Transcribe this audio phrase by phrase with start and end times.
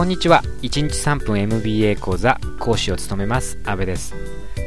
[0.00, 0.42] こんにちは。
[0.62, 4.14] 1日3分 MBA 講座講師を務めます阿部です、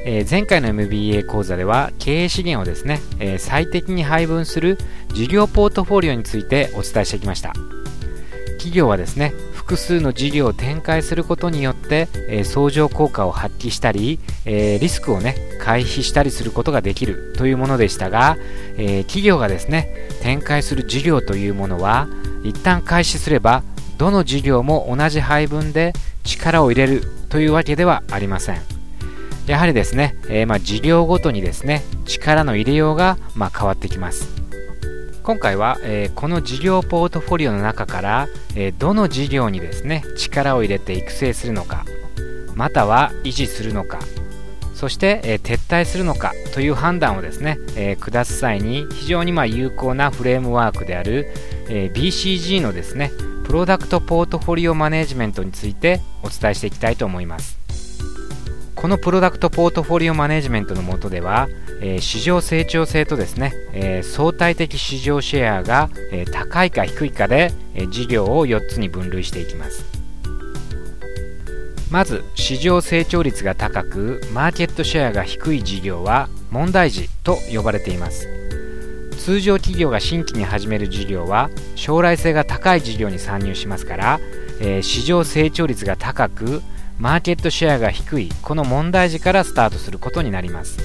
[0.06, 4.78] えー、前回の MBA 講座では経営資源をですね、えー、最適に配分する
[5.12, 7.52] 事業ポートフォリオについてお伝えしてきました。
[8.58, 18.38] 企業はですね複数の事業を展開することによって、えー、相乗効果を発揮したり、えー、リスクをね回避したりすることができるというものでしたが、
[18.78, 22.08] えー、企業がですね展開する事業というものは
[22.44, 23.64] 一旦開始すれば
[24.04, 25.94] どの事業も同じ配分で
[26.26, 28.62] 力を入れるというわけではありません。
[29.48, 34.28] やはりですね、えー、まあ事業ごとにですね力の入れようがま変わってきます。
[35.24, 38.28] 今回は、えー、この事業ポートフォリオの中から、
[38.58, 41.86] えー、どの事業にですね力を入れて育成するのか
[42.56, 44.00] または維持するのか
[44.74, 51.32] そして、えー、撤退するのかという判断をですね、え下す際に非常にま有効なフレームワークである、
[51.70, 53.10] え BCG のですね
[53.44, 57.60] プロダクトポートフォリオマネジメントについてお伝えしていきたいと思います。
[58.76, 61.48] このプロダクトポートフォリオマネジメントの下では、
[61.80, 69.86] えー、市場成長性とですね、えー、相対的市場シェアが、えー、高いか低いかで、え事業を4つに分類していきます。
[71.92, 78.43] まず市場成長率が高くマーケットシェアが低い事業は問題児と呼ばれています。
[79.24, 84.20] 通常企業が新規に始める事業は将来性が高い事業に参入しますから、
[84.60, 86.62] えー、市場成長率が高く
[87.00, 90.78] マーケットシェアが低いこの問題児からスタートすることになります。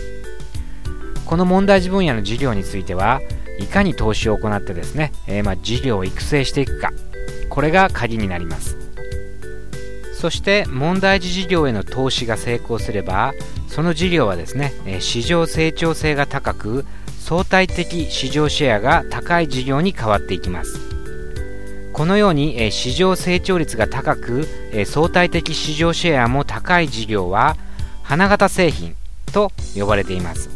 [1.27, 3.21] この問題児分野の事業については
[3.59, 6.93] いかに投資を行ってですね、えー、ま、事業を育成していくか
[7.49, 8.79] これが鍵になります。
[10.15, 13.35] そして問題児事業への投資が成功すれば
[13.67, 16.85] その事業はですね市場成長性が高く
[17.29, 20.81] 相対的市場シェアが高い事業に変わっていきます。
[21.93, 24.49] このように市場成長率が高く
[24.87, 27.59] 相対的市場シェアも高い事業は
[28.03, 28.95] 花形製品
[29.31, 30.49] と呼ばれています。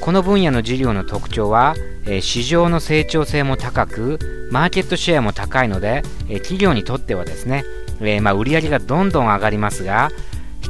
[0.00, 1.76] この分野の事業の特徴は
[2.22, 4.18] 市場の成長性も高く
[4.50, 7.62] マーケットシェアも高いので企業にとってはですね、
[8.00, 10.10] えまあ、売上げがどんどん上がりますが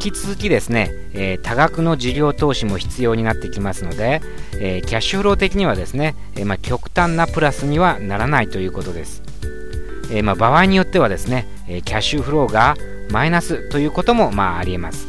[0.01, 4.23] 引き続きですね、えー、多額の事業投資も必要になってきますので、
[4.61, 9.23] えー、キャッシュフロー的にはですね、えー、まあ、極端なプラスにはならないということです、
[10.13, 12.77] えまあ、場合によってはですね、えキャッシュフローが
[13.11, 15.09] マイナスということもまあありえます。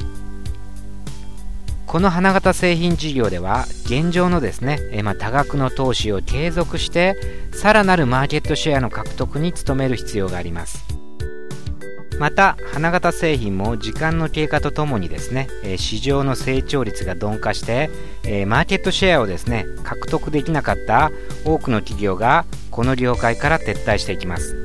[1.85, 7.15] この花形製品事業では現状のですね、えまあ、多額の投資を継続して
[7.51, 10.98] さらなるマーケットシェアの獲得に努める必要があります。
[12.19, 17.89] また花形製品も時間の経過とともにですね、え市場の成長率が鈍化して、
[18.25, 21.11] えマーケットシェアをですね獲得できなかった
[21.45, 24.57] 多くの企業がこの業界から撤退していきます。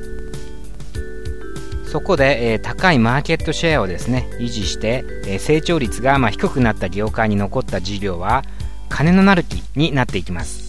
[1.89, 8.43] そこで、え高いマーケットシェアをですね維持して、え成長率がま低くなった業界に残った事業は
[8.89, 10.64] 金のなる木になっていきます。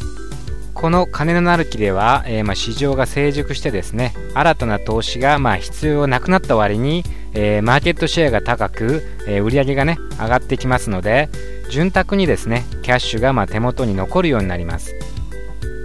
[0.77, 11.31] この金のなる木では、えー、まあ、市場が成熟してですね新たな投資がまあ必要なくなった割に、えー、マーケットシェアが高く、えー、売上がね上がってきますので
[11.71, 14.95] 潤沢にですねキャッシュがまあ手元に残るようになります。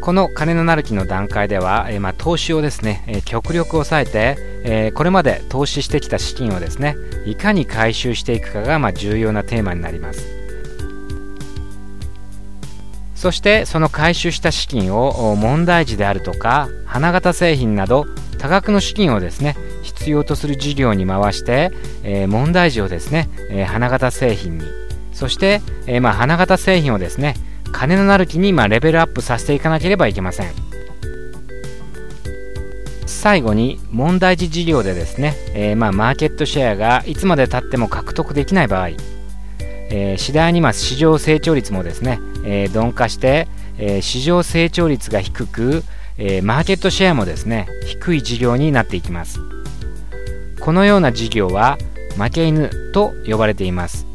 [0.01, 10.40] この金のなる木の段階では、えー、まあ、投資をですね、え極力抑えて、えこれまで投資してきた資金をですねいかに回収していくかがまあ重要なテーマになります。
[13.21, 18.07] そしてその回収した資金を問題児であるとか花形製品など
[18.39, 21.69] 多額の資金をですね必要とする事業に回して、
[22.01, 24.65] えー、問題児をですね、えー、花形製品に。
[25.13, 27.35] そして、えー、まあ、花形製品をですね
[27.71, 30.51] 金のなる木にまあレベルアップさせていかなければいけません。
[33.05, 38.89] 最後に問題児事業でですね、えまあ、マーケットシェアがいつまでたっても獲得できない場合、
[39.91, 43.47] え次第にま市場成長率もですねえー、鈍化して、
[43.77, 45.83] えー、市場成長率が低く、
[46.17, 49.39] えー、マーケットシェアもですね低い事業になっていきます。
[50.59, 51.77] このような事業は
[52.17, 54.05] 負け犬と呼ばれています。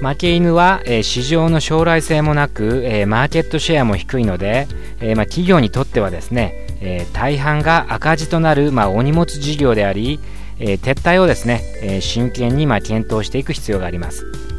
[0.00, 4.66] 負け犬は、えー、市場の将来性もなく、えー、マーケットシェアも低いので、
[5.00, 10.18] えーまあ、企業にとってはですね、えー、大半が赤字となる、まあ、お荷物事業であり、
[10.58, 14.49] えー、撤退をですね、えー、真剣にまあ検討していく必要があります。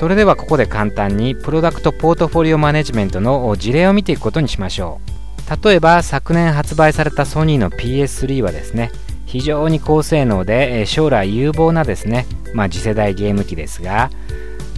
[0.00, 4.98] それではここで簡単にプロダクトポートフォリオマネジメントの事例を見ていくことにしましょ
[5.46, 5.66] う。
[5.68, 8.92] 例えば昨年発売されたソニーの PS3 はですね
[9.26, 12.24] 非常に高性能で将来有望なですね、
[12.54, 14.10] まあ、次世代ゲーム機ですが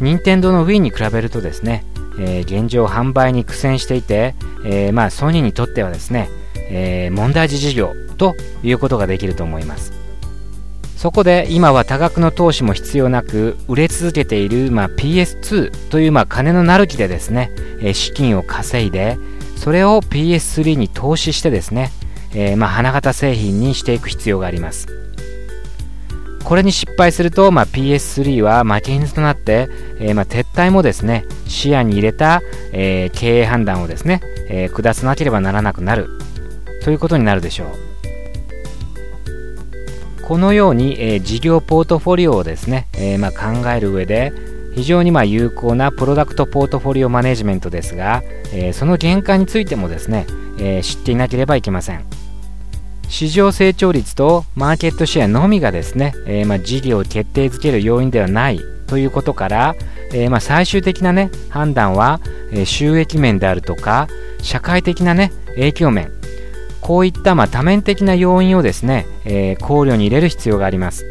[0.01, 1.85] 任天堂の Wii に比べるとですね、
[2.19, 4.35] えー、現状販売に苦戦していて、
[4.65, 6.31] えー、まあソニーにとってはですね、
[6.69, 8.35] えー、問題児事業と
[8.65, 10.02] いうことができると思います。
[11.03, 17.51] そこで今は多額の投資も必要なく売れ続けている、まあ、PS2 というまあ金のなる木でですね、
[17.81, 19.19] え資金を稼いで
[19.57, 21.91] それを PS3 に投資してですね、
[22.37, 24.87] えー、まあ花形製品にしていく必要があります。
[26.45, 29.69] これに失敗すると、まあ、PS3 は負け犬となって、
[29.99, 36.11] えー、まあ撤退もですね視野に入れた、えー、経営判断をですね、え下さなければならなくなる。
[36.85, 37.92] ということになるでしょう。
[40.33, 44.33] このように、え、事業ポートフォリオをですね、え、ま、考える上で
[44.75, 50.25] 非常にま有効なプロダクトポートフォリオマネジメントですが、え、その限界についてもですね、
[50.59, 52.07] え知っていなければいけません。
[53.11, 59.77] 市場成長率とマーケットシェアのみがですね、えま、事業を決定づける要因ではないということから、
[60.15, 64.09] えま、最終的なね判断は、え収益面であるとか
[64.41, 66.22] 社会的なね影響面
[66.83, 71.07] こういったま多面的な要因をですね、えー、考慮に入れる必要があります。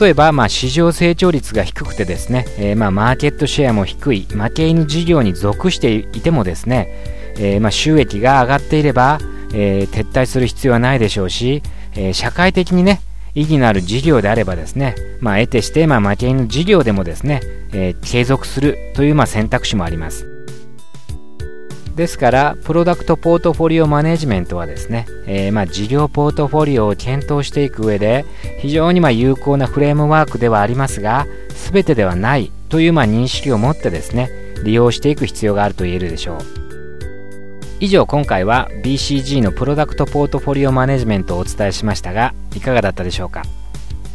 [0.00, 6.88] 例えば、まあ、市場成長率が低くてですね、えー、まあ、マーケットシェアも低い負け犬事業に属していてもですね、
[7.38, 9.18] えー、まあ、収益が上がっていれば、
[9.54, 11.62] え撤退する必要はないでしょうし、
[11.96, 13.00] え社会的にね
[13.34, 17.40] 意義のある事業であればですね、まあ、得てして、まあ、負け犬事業でもですね、
[17.72, 20.37] え継続するというまあ選択肢もあります。
[21.98, 28.24] ですから、プロダクトポートフォリオマネジメントはですね、えー、ま事業ポートフォリオを検討していく上で、
[28.60, 31.26] 非常にま有効なフレームワークではありますが、
[31.72, 34.30] 全てではないというま認識を持ってですね、
[34.62, 36.38] 利用していく必要があると言えるでしょう。
[37.80, 43.42] 以上今回は BCG のプロダクトポートフォリオマネジメントをお伝えしましたが、いかがだったでしょうか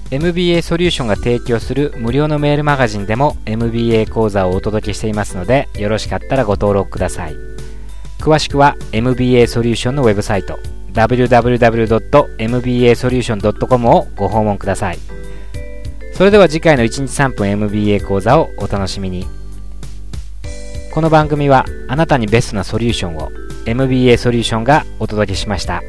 [0.10, 7.53] MBA ソリューションが提供する無料のメールマガジンでも MBA 講座をお届けしていますので、よろしかったらご登録ください。
[8.24, 10.58] 詳しくは MBA ソリューションのウェブサイト
[10.94, 15.00] www.mbasolution.com をご訪問ください
[16.14, 19.28] それでは次回の1日3分 MBA 講座をお楽しみに
[20.94, 23.30] この番組はあなたにベストなソリューションを
[23.66, 25.82] MBA ソリューションがお届けしました。